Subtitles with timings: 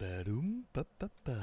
[0.00, 1.36] Badoum, pa, pa, pa.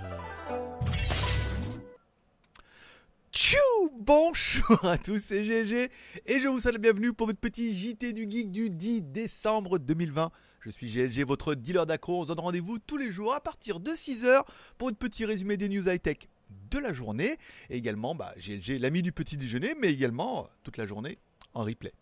[3.31, 3.57] Tchou
[3.99, 5.91] Bonjour à tous, c'est GG
[6.25, 9.77] et je vous souhaite la bienvenue pour votre petit JT du Geek du 10 décembre
[9.77, 10.31] 2020.
[10.61, 12.17] Je suis GLG, votre dealer d'accro.
[12.17, 14.41] On se donne rendez-vous tous les jours à partir de 6h
[14.79, 16.27] pour votre petit résumé des news high-tech
[16.71, 17.37] de la journée.
[17.69, 21.19] Et également, GLG, l'ami du petit déjeuner, mais également toute la journée
[21.53, 21.93] en replay.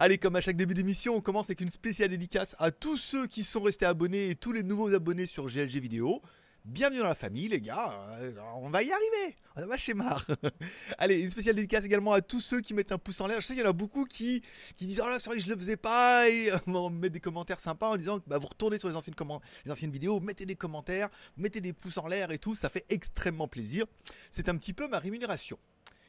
[0.00, 3.26] Allez, comme à chaque début d'émission, on commence avec une spéciale dédicace à tous ceux
[3.26, 6.22] qui sont restés abonnés et tous les nouveaux abonnés sur GLG Vidéo.
[6.64, 8.08] Bienvenue dans la famille, les gars.
[8.20, 9.36] Euh, On va y arriver.
[9.56, 10.24] On va chez marre.
[10.98, 13.40] Allez, une spéciale dédicace également à tous ceux qui mettent un pouce en l'air.
[13.40, 14.40] Je sais qu'il y en a beaucoup qui,
[14.78, 16.30] disent Oh là, c'est vrai, je le faisais pas.
[16.30, 19.16] Et on met des commentaires sympas en disant bah, Vous retournez sur les anciennes,
[19.64, 22.54] les anciennes vidéos, mettez des commentaires, mettez des pouces en l'air et tout.
[22.54, 23.84] Ça fait extrêmement plaisir.
[24.30, 25.58] C'est un petit peu ma rémunération.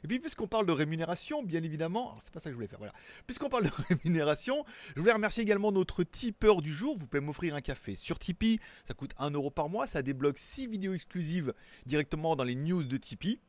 [0.03, 2.80] Et puis, puisqu'on parle de rémunération, bien évidemment, c'est pas ça que je voulais faire,
[2.80, 2.94] voilà.
[3.27, 4.63] Puisqu'on parle de rémunération,
[4.95, 6.98] je voulais remercier également notre tipeur du jour.
[6.98, 10.38] Vous pouvez m'offrir un café sur Tipeee, ça coûte 1 euro par mois, ça débloque
[10.38, 11.53] 6 vidéos exclusives
[11.86, 13.39] directement dans les news de Tipeee.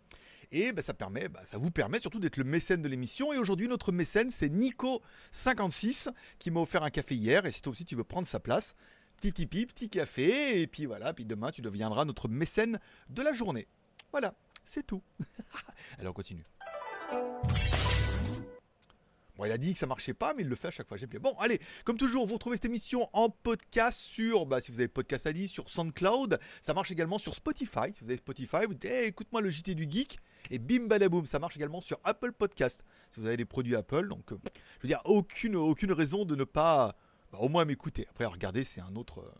[0.52, 3.32] Et bah, ça, bah, ça vous permet surtout d'être le mécène de l'émission.
[3.32, 7.46] Et aujourd'hui, notre mécène, c'est Nico56 qui m'a offert un café hier.
[7.46, 8.74] Et si toi aussi tu veux prendre sa place,
[9.16, 10.60] petit Tipeee, petit café.
[10.60, 13.68] Et puis voilà, puis demain, tu deviendras notre mécène de la journée.
[14.10, 15.02] Voilà, c'est tout.
[15.98, 16.44] Allez, on continue.
[19.36, 20.98] Bon, il a dit que ça marchait pas, mais il le fait à chaque fois.
[20.98, 21.18] J'aime bien.
[21.20, 24.88] Bon, allez, comme toujours, vous retrouvez cette émission en podcast sur, bah, si vous avez
[24.88, 26.38] podcast dire, sur SoundCloud.
[26.60, 27.94] Ça marche également sur Spotify.
[27.94, 30.18] Si vous avez Spotify, vous dites, hey, écoute-moi le JT du Geek.
[30.50, 32.84] Et bim badaboum, ça marche également sur Apple Podcast.
[33.12, 36.34] Si vous avez des produits Apple, donc, euh, je veux dire, aucune, aucune raison de
[36.36, 36.96] ne pas,
[37.32, 38.06] bah, au moins m'écouter.
[38.10, 39.20] Après, regarder, c'est un autre.
[39.20, 39.32] euh,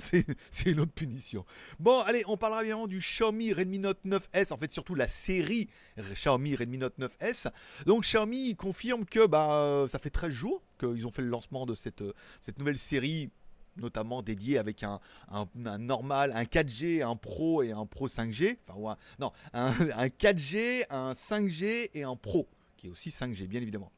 [0.50, 1.44] c'est une autre punition.
[1.78, 5.68] Bon, allez, on parlera bien du Xiaomi Redmi Note 9S, en fait surtout la série
[5.98, 7.50] Xiaomi Redmi Note 9S.
[7.86, 11.74] Donc Xiaomi confirme que bah, ça fait 13 jours qu'ils ont fait le lancement de
[11.74, 12.02] cette,
[12.40, 13.30] cette nouvelle série
[13.76, 15.46] notamment dédiée avec un, un-
[15.78, 18.56] normal, un 4G, un Pro et un Pro 5G.
[18.66, 22.48] Enfin, ou un- non, un, un 4G, un 5G et un Pro,
[22.80, 23.92] qui est aussi 5G bien évidemment.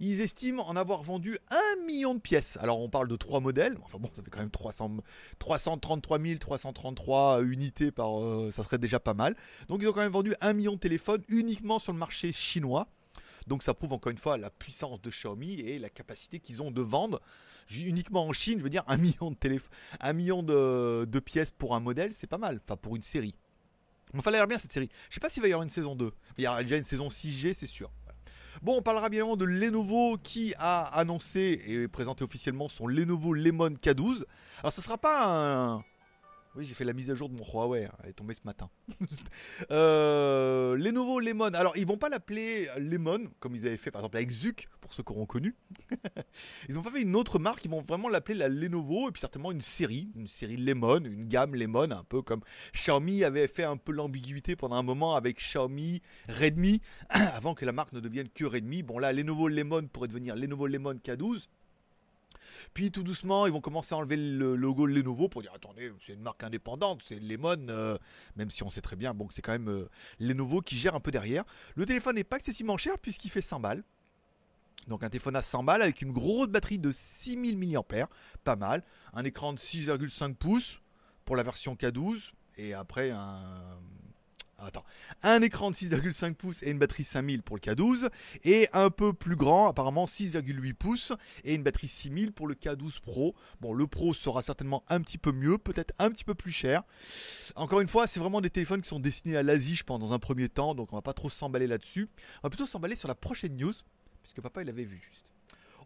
[0.00, 2.58] Ils estiment en avoir vendu un million de pièces.
[2.60, 3.76] Alors on parle de trois modèles.
[3.82, 4.98] Enfin bon, ça fait quand même 300,
[5.38, 8.20] 333 333 unités par...
[8.20, 9.34] euh, ça serait déjà pas mal.
[9.68, 12.88] Donc ils ont quand même vendu un million de téléphones uniquement sur le marché chinois.
[13.46, 16.70] Donc ça prouve encore une fois la puissance de Xiaomi et la capacité qu'ils ont
[16.70, 17.22] de vendre
[17.74, 18.58] uniquement en Chine.
[18.58, 19.36] Je veux dire un million de
[20.12, 22.60] million de pièces pour un modèle, c'est pas mal.
[22.62, 23.34] Enfin pour une série.
[24.14, 24.88] Enfin, elle a l'air bien cette série.
[25.10, 26.12] Je sais pas s'il va y avoir une saison 2.
[26.38, 27.90] Il y aura déjà une saison 6G, c'est sûr.
[28.62, 33.70] Bon, on parlera bien de Lenovo qui a annoncé et présenté officiellement son Lenovo Lemon
[33.70, 34.24] K12.
[34.60, 35.84] Alors, ce sera pas un.
[36.54, 38.40] Oui, j'ai fait la mise à jour de mon Huawei, hein, elle est tombée ce
[38.44, 38.70] matin.
[39.70, 41.52] euh, Lenovo Lemon.
[41.54, 44.92] Alors, ils vont pas l'appeler Lemon comme ils avaient fait par exemple avec Zuc pour
[44.92, 45.54] ceux qui auront connu.
[46.68, 49.20] ils n'ont pas fait une autre marque, ils vont vraiment l'appeler la Lenovo et puis
[49.20, 52.40] certainement une série, une série Lemon, une gamme Lemon, un peu comme
[52.74, 57.72] Xiaomi avait fait un peu l'ambiguïté pendant un moment avec Xiaomi Redmi avant que la
[57.72, 58.82] marque ne devienne que Redmi.
[58.82, 61.48] Bon là, Lenovo Lemon pourrait devenir Lenovo Lemon K12.
[62.74, 66.14] Puis tout doucement, ils vont commencer à enlever le logo Lenovo pour dire attendez, c'est
[66.14, 67.98] une marque indépendante, c'est Lemon, euh,
[68.36, 69.88] même si on sait très bien bon, que c'est quand même euh,
[70.18, 71.44] Lenovo qui gère un peu derrière.
[71.74, 73.82] Le téléphone n'est pas excessivement cher puisqu'il fait 100 balles.
[74.86, 78.08] Donc un téléphone à 100 balles avec une grosse batterie de 6000 mAh,
[78.44, 78.82] pas mal.
[79.12, 80.80] Un écran de 6,5 pouces
[81.24, 83.78] pour la version K12 et après un
[84.60, 84.84] Attends,
[85.22, 88.10] un écran de 6,5 pouces et une batterie 5000 pour le K12
[88.42, 91.12] et un peu plus grand, apparemment 6,8 pouces
[91.44, 93.36] et une batterie 6000 pour le K12 Pro.
[93.60, 96.82] Bon, le Pro sera certainement un petit peu mieux, peut-être un petit peu plus cher.
[97.54, 100.12] Encore une fois, c'est vraiment des téléphones qui sont destinés à l'Asie, je pense, dans
[100.12, 102.08] un premier temps, donc on va pas trop s'emballer là-dessus.
[102.38, 103.74] On va plutôt s'emballer sur la prochaine news,
[104.22, 105.27] puisque papa il avait vu juste.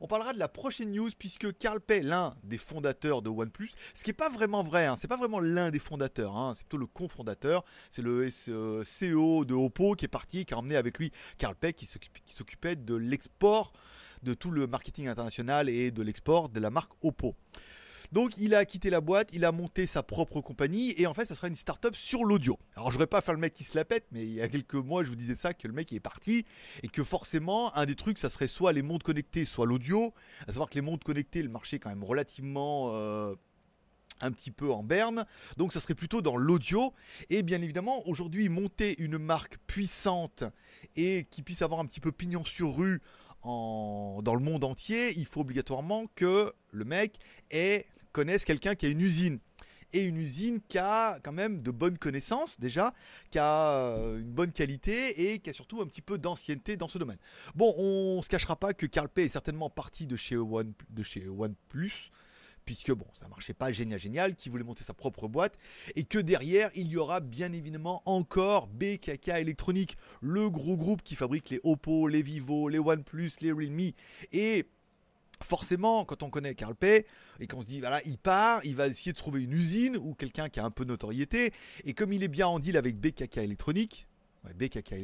[0.04, 4.02] On parlera de la prochaine news puisque Carl Pei, l'un des fondateurs de OnePlus, ce
[4.02, 6.78] qui n'est pas vraiment vrai, hein, c'est pas vraiment l'un des fondateurs, hein, c'est plutôt
[6.78, 10.98] le cofondateur, c'est le euh, CEO de Oppo qui est parti, qui a emmené avec
[10.98, 13.72] lui Carl Pei qui s'occupait de l'export,
[14.24, 17.36] de tout le marketing international et de l'export de la marque Oppo.
[18.12, 21.26] Donc il a quitté la boîte, il a monté sa propre compagnie et en fait
[21.26, 22.58] ça sera une start-up sur l'audio.
[22.76, 24.48] Alors je vais pas faire le mec qui se la pète, mais il y a
[24.48, 26.44] quelques mois je vous disais ça que le mec est parti
[26.82, 30.12] et que forcément un des trucs ça serait soit les montres connectées, soit l'audio.
[30.42, 33.34] À savoir que les montres connectées, le marché est quand même relativement euh,
[34.20, 35.24] un petit peu en berne,
[35.56, 36.92] donc ça serait plutôt dans l'audio.
[37.30, 40.44] Et bien évidemment aujourd'hui monter une marque puissante
[40.96, 43.00] et qui puisse avoir un petit peu pignon sur rue
[43.44, 47.18] dans le monde entier, il faut obligatoirement que le mec
[47.50, 49.38] ait, connaisse quelqu'un qui a une usine.
[49.94, 52.94] Et une usine qui a quand même de bonnes connaissances déjà,
[53.30, 56.88] qui a euh, une bonne qualité et qui a surtout un petit peu d'ancienneté dans
[56.88, 57.18] ce domaine.
[57.54, 61.02] Bon, on se cachera pas que Carl Pei est certainement parti de chez, One, de
[61.02, 62.10] chez OnePlus
[62.64, 65.58] puisque bon, ça marchait pas génial génial, qui voulait monter sa propre boîte,
[65.96, 71.14] et que derrière, il y aura bien évidemment encore BKK Electronics, le gros groupe qui
[71.14, 73.92] fabrique les Oppo, les Vivo, les OnePlus, les Realme,
[74.32, 74.66] et
[75.44, 77.06] forcément, quand on connaît Carl Pay
[77.40, 80.14] et qu'on se dit, voilà, il part, il va essayer de trouver une usine ou
[80.14, 81.52] quelqu'un qui a un peu de notoriété.
[81.84, 84.06] Et comme il est bien en deal avec BKK Electronics,
[84.54, 84.94] BKK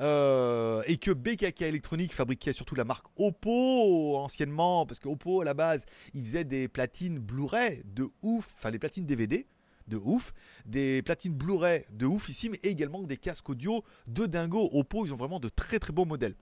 [0.00, 5.44] euh, et que BKK Electronics fabriquait surtout la marque Oppo anciennement, parce que Oppo à
[5.44, 9.46] la base, il faisait des platines Blu-ray de ouf, enfin des platines DVD
[9.88, 10.32] de ouf,
[10.64, 14.68] des platines Blu-ray de ouf ici, mais également des casques audio de dingo.
[14.72, 16.34] Oppo, ils ont vraiment de très très beaux modèles.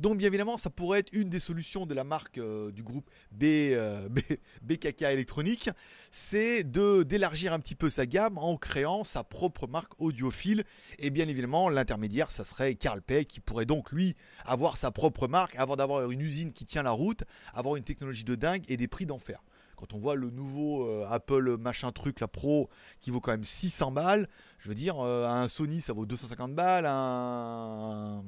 [0.00, 3.08] Donc bien évidemment, ça pourrait être une des solutions de la marque euh, du groupe
[3.30, 4.08] B, euh,
[4.62, 5.70] BKK électronique,
[6.10, 10.64] c'est de d'élargir un petit peu sa gamme en créant sa propre marque audiophile.
[10.98, 15.28] Et bien évidemment, l'intermédiaire, ça serait Carl Pay qui pourrait donc lui avoir sa propre
[15.28, 17.24] marque, avant d'avoir une usine qui tient la route,
[17.54, 19.42] avoir une technologie de dingue et des prix d'enfer.
[19.76, 22.70] Quand on voit le nouveau euh, Apple machin truc, la Pro,
[23.00, 24.28] qui vaut quand même 600 balles,
[24.58, 28.22] je veux dire, un Sony ça vaut 250 balles, un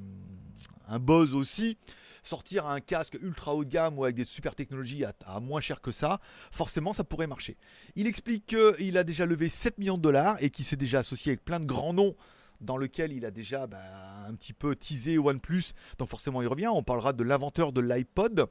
[0.88, 1.76] un buzz aussi,
[2.22, 5.80] sortir un casque ultra haut de gamme ou avec des super technologies à, moins cher
[5.80, 6.20] que ça,
[6.50, 7.56] forcément ça pourrait marcher.
[7.96, 11.32] Il explique qu'il a déjà levé 7 millions de dollars et qu'il s'est déjà associé
[11.32, 12.16] avec plein de grands noms
[12.60, 13.78] dans lequel il a déjà bah,
[14.26, 16.68] un petit peu teasé OnePlus, donc forcément il revient.
[16.68, 18.48] On parlera de l'inventeur de l'iPod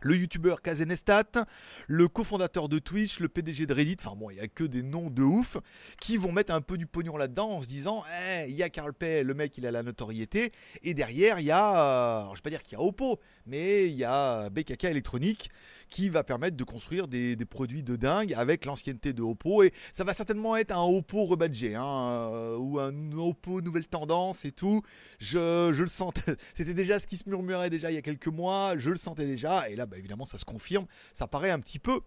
[0.00, 1.46] le youtubeur Kazenestat,
[1.86, 4.82] le cofondateur de Twitch, le PDG de Reddit, enfin bon, il n'y a que des
[4.82, 5.56] noms de ouf
[6.00, 8.68] qui vont mettre un peu du pognon là-dedans en se disant, eh, il y a
[8.68, 10.52] Carl Pay, le mec il a la notoriété,
[10.82, 13.20] et derrière il y a, euh, je ne vais pas dire qu'il y a Oppo,
[13.46, 15.50] mais il y a BKK électronique
[15.88, 19.62] qui va permettre de construire des, produits de dingue avec l'ancienneté de Oppo.
[19.62, 24.44] Et ça va certainement être un Oppo rebadgé, hein, euh, ou un Oppo nouvelle tendance
[24.44, 24.82] et tout.
[25.20, 28.76] Je, le sentais, c'était déjà ce qui se murmurait déjà il y a quelques mois,
[28.76, 31.78] je le sentais déjà, et là bah, évidemment ça se confirme, ça paraît un petit
[31.78, 32.00] peu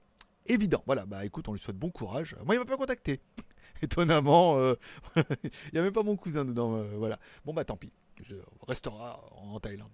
[0.46, 0.84] évident.
[0.86, 2.36] Voilà, bah écoute, on lui souhaite bon courage.
[2.46, 3.22] Moi, il m'a pas contacté.
[3.82, 4.76] Étonnamment, euh,
[5.16, 6.76] il n'y a même pas mon cousin dedans.
[6.76, 7.20] Euh, voilà.
[7.46, 7.92] Bon, bah tant pis.
[8.24, 8.36] Je
[8.68, 9.92] restera en Thaïlande.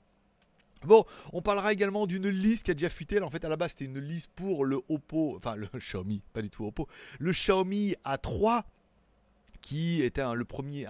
[0.83, 1.03] Bon,
[1.33, 3.19] on parlera également d'une liste qui a déjà fuité.
[3.19, 6.41] en fait, à la base, c'était une liste pour le Oppo, enfin le Xiaomi, pas
[6.41, 6.87] du tout Oppo,
[7.19, 8.63] le Xiaomi A3
[9.65, 10.35] qui était un,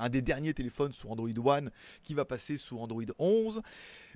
[0.09, 1.71] des derniers téléphones sous Android One
[2.03, 3.61] qui va passer sous Android 11.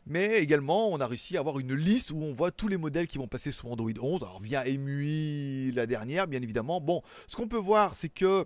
[0.05, 3.07] Mais également, on a réussi à avoir une liste où on voit tous les modèles
[3.07, 4.21] qui vont passer sous Android 11.
[4.21, 6.81] Alors via EMUI la dernière, bien évidemment.
[6.81, 8.45] Bon, ce qu'on peut voir, c'est que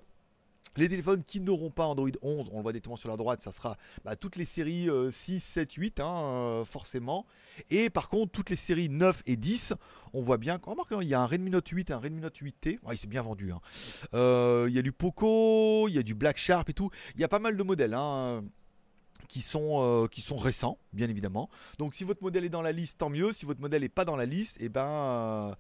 [0.75, 3.51] les téléphones qui n'auront pas Android 11, on le voit directement sur la droite, ça
[3.51, 6.01] sera bah, toutes les séries 6, 7, 8,
[6.65, 7.25] forcément.
[7.69, 9.74] Et par contre, toutes les séries 9 et 10,
[10.13, 10.60] on voit bien.
[10.63, 12.80] Remarque, il y a un Redmi Note 8 et un Redmi Note 8T.
[12.92, 13.51] il s'est bien vendu.
[13.51, 13.60] Hein.
[14.13, 16.89] Euh, il y a du Poco, il y a du Black Sharp et tout.
[17.15, 17.94] Il y a pas mal de modèles.
[17.94, 18.44] Hein
[19.30, 21.50] qui sont, euh, qui sont récents, bien évidemment.
[21.80, 23.33] Donc si votre modèle est dans la liste, tant mieux.
[23.33, 25.56] Si votre modèle n'est pas dans la liste, et eh ben euh,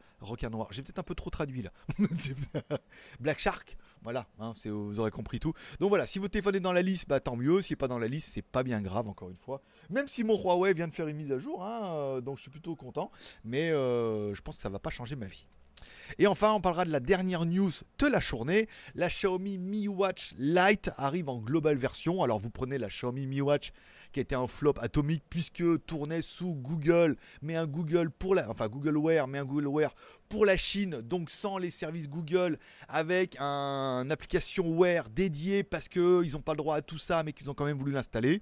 [0.51, 0.67] noir.
[0.71, 1.71] J'ai peut-être un peu trop traduit là.
[3.19, 5.53] Black Shark, voilà, hein, vous aurez compris tout.
[5.79, 7.61] Donc voilà, si votre téléphone est dans la liste, bah tant mieux.
[7.61, 9.61] Si n'est pas dans la liste, c'est pas bien grave, encore une fois.
[9.89, 12.43] Même si mon Huawei vient de faire une mise à jour, hein, euh, donc je
[12.43, 13.11] suis plutôt content.
[13.43, 15.47] Mais je pense que ça va pas changer ma vie.
[16.19, 18.67] Et enfin, on parlera de la dernière news de la journée.
[18.95, 22.23] La Xiaomi Mi Watch Lite arrive en global version.
[22.23, 23.71] Alors vous prenez la Xiaomi Mi Watch
[24.13, 28.69] qui était un flop atomique puisque tournait sous Google, mais un Google pour la, enfin
[28.69, 29.93] Google Wear, mais un Google Wear
[30.29, 35.89] pour la Chine, donc sans les services Google, avec un, une application Wear dédiée parce
[35.89, 38.41] qu'ils n'ont pas le droit à tout ça, mais qu'ils ont quand même voulu l'installer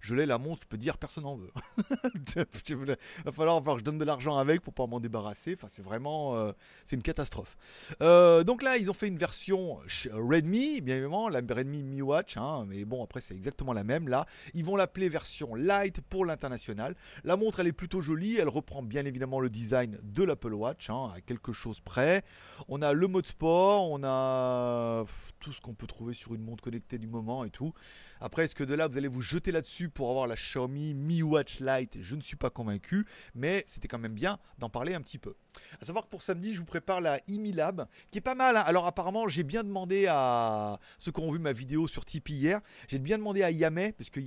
[0.00, 1.50] je l'ai la montre, je peux dire personne n'en veut.
[2.68, 5.56] Il va falloir, que je donne de l'argent avec pour pas m'en débarrasser.
[5.68, 6.52] C'est vraiment, euh,
[6.92, 7.56] une catastrophe.
[8.02, 9.80] Euh, donc là, ils ont fait une version
[10.12, 14.08] Redmi, bien évidemment, la Redmi Mi Watch, hein, mais bon, après c'est exactement la même.
[14.08, 16.94] Là, ils vont l'appeler version Light pour l'international.
[17.24, 18.36] La montre, elle est plutôt jolie.
[18.38, 22.24] Elle reprend bien évidemment le design de l'Apple Watch, hein, à quelque chose près.
[22.68, 25.04] On a le mode sport, on a
[25.40, 27.72] tout ce qu'on peut trouver sur une montre connectée du moment et tout.
[28.20, 31.22] Après, est-ce que de là, vous allez vous jeter là-dessus pour avoir la Xiaomi Mi
[31.22, 31.98] Watch Lite?
[32.00, 35.34] Je ne suis pas convaincu, mais c'était quand même bien d'en parler un petit peu.
[35.80, 38.56] À savoir que pour samedi, je vous prépare la IMI Lab, qui est pas mal.
[38.56, 38.64] Hein.
[38.66, 42.60] Alors apparemment, j'ai bien demandé à ceux qui ont vu ma vidéo sur Tipeee hier,
[42.88, 44.20] j'ai bien demandé à Yamé, parce que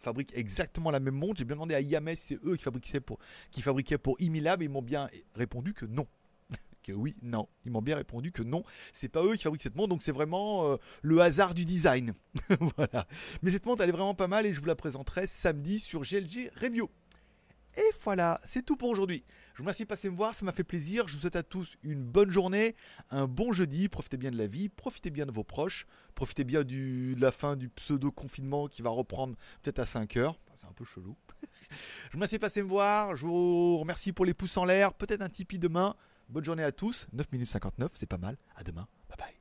[0.00, 1.38] fabrique exactement la même montre.
[1.38, 3.18] J'ai bien demandé à Yamé, c'est eux qui fabriquaient pour,
[3.50, 6.06] qui fabriquaient pour Lab, et ils m'ont bien répondu que non
[6.92, 7.48] oui, non.
[7.64, 10.12] Ils m'ont bien répondu que non, c'est pas eux qui fabriquent cette montre, donc c'est
[10.12, 12.14] vraiment euh, le hasard du design.
[12.76, 13.06] voilà.
[13.42, 16.02] Mais cette montre, elle est vraiment pas mal et je vous la présenterai samedi sur
[16.02, 16.88] GLG Review.
[17.76, 19.24] Et voilà, c'est tout pour aujourd'hui.
[19.52, 21.06] Je vous remercie de passer me voir, ça m'a fait plaisir.
[21.06, 22.74] Je vous souhaite à tous une bonne journée,
[23.10, 23.88] un bon jeudi.
[23.88, 27.30] Profitez bien de la vie, profitez bien de vos proches, profitez bien du, de la
[27.30, 30.40] fin du pseudo-confinement qui va reprendre peut-être à 5 heures.
[30.54, 31.16] c'est un peu chelou.
[31.42, 31.76] je
[32.12, 33.16] vous remercie de passer me voir.
[33.16, 34.94] Je vous remercie pour les pouces en l'air.
[34.94, 35.94] Peut-être un Tipeee demain.
[36.28, 37.06] Bonne journée à tous.
[37.12, 38.36] 9 minutes 59, c'est pas mal.
[38.56, 38.86] À demain.
[39.08, 39.37] Bye bye.